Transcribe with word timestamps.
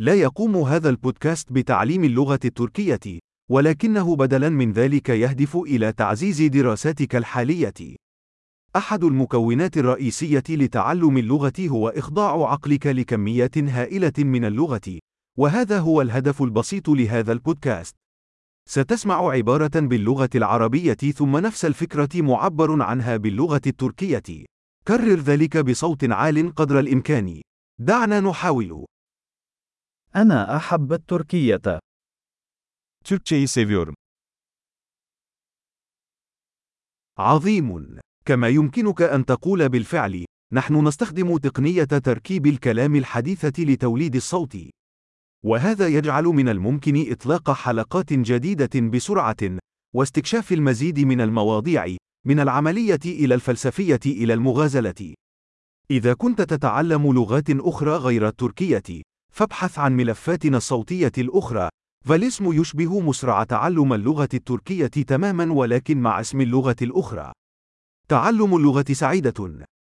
لا 0.00 0.14
يقوم 0.14 0.56
هذا 0.56 0.88
البودكاست 0.88 1.52
بتعليم 1.52 2.04
اللغة 2.04 2.38
التركية، 2.44 3.18
ولكنه 3.50 4.16
بدلاً 4.16 4.48
من 4.48 4.72
ذلك 4.72 5.08
يهدف 5.08 5.56
إلى 5.56 5.92
تعزيز 5.92 6.42
دراساتك 6.42 7.16
الحالية. 7.16 7.96
أحد 8.76 9.04
المكونات 9.04 9.76
الرئيسية 9.78 10.42
لتعلم 10.48 11.18
اللغة 11.18 11.52
هو 11.60 11.88
إخضاع 11.88 12.50
عقلك 12.50 12.86
لكميات 12.86 13.58
هائلة 13.58 14.12
من 14.18 14.44
اللغة، 14.44 14.98
وهذا 15.38 15.78
هو 15.78 16.02
الهدف 16.02 16.42
البسيط 16.42 16.88
لهذا 16.88 17.32
البودكاست. 17.32 17.96
ستسمع 18.68 19.30
عبارة 19.30 19.80
باللغة 19.80 20.30
العربية 20.34 20.94
ثم 20.94 21.36
نفس 21.36 21.64
الفكرة 21.64 22.22
معبر 22.22 22.82
عنها 22.82 23.16
باللغة 23.16 23.62
التركية. 23.66 24.44
كرر 24.88 25.18
ذلك 25.18 25.56
بصوت 25.56 26.04
عال 26.04 26.54
قدر 26.54 26.78
الإمكان. 26.78 27.40
دعنا 27.80 28.20
نحاول. 28.20 28.84
أنا 30.16 30.56
أحب 30.56 30.92
التركية. 30.92 31.78
Türkçeyi 33.04 33.48
seviyorum. 33.48 33.94
عظيم. 37.18 37.98
كما 38.24 38.48
يمكنك 38.48 39.02
أن 39.02 39.24
تقول 39.24 39.68
بالفعل، 39.68 40.24
نحن 40.52 40.88
نستخدم 40.88 41.36
تقنية 41.36 41.84
تركيب 41.84 42.46
الكلام 42.46 42.96
الحديثة 42.96 43.64
لتوليد 43.64 44.14
الصوت. 44.16 44.56
وهذا 45.44 45.88
يجعل 45.88 46.24
من 46.24 46.48
الممكن 46.48 47.12
إطلاق 47.12 47.50
حلقات 47.50 48.12
جديدة 48.12 48.88
بسرعة، 48.88 49.58
واستكشاف 49.94 50.52
المزيد 50.52 51.00
من 51.00 51.20
المواضيع، 51.20 51.96
من 52.26 52.40
العملية 52.40 53.04
إلى 53.06 53.34
الفلسفية 53.34 54.00
إلى 54.06 54.34
المغازلة. 54.34 55.14
إذا 55.90 56.14
كنت 56.14 56.42
تتعلم 56.42 57.12
لغات 57.12 57.50
أخرى 57.50 57.96
غير 57.96 58.28
التركية، 58.28 59.02
فابحث 59.32 59.78
عن 59.78 59.96
ملفاتنا 59.96 60.56
الصوتية 60.56 61.12
الأخرى، 61.18 61.68
فالاسم 62.06 62.52
يشبه 62.52 63.00
مسرع 63.00 63.44
تعلم 63.44 63.92
اللغة 63.92 64.28
التركية 64.34 64.86
تماما 64.86 65.52
ولكن 65.52 66.00
مع 66.00 66.20
اسم 66.20 66.40
اللغة 66.40 66.76
الأخرى. 66.82 67.32
تعلم 68.08 68.56
اللغة 68.56 68.86
سعيدة. 68.92 69.68